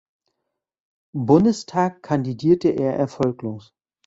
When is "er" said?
2.69-2.95